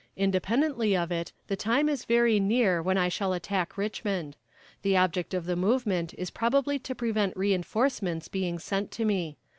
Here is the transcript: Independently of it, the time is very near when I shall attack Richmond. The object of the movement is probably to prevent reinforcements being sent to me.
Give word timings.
Independently 0.17 0.97
of 0.97 1.11
it, 1.11 1.31
the 1.45 1.55
time 1.55 1.87
is 1.87 2.05
very 2.05 2.39
near 2.39 2.81
when 2.81 2.97
I 2.97 3.07
shall 3.07 3.33
attack 3.33 3.77
Richmond. 3.77 4.35
The 4.81 4.97
object 4.97 5.35
of 5.35 5.45
the 5.45 5.55
movement 5.55 6.15
is 6.17 6.31
probably 6.31 6.79
to 6.79 6.95
prevent 6.95 7.37
reinforcements 7.37 8.27
being 8.27 8.57
sent 8.57 8.89
to 8.93 9.05
me. 9.05 9.37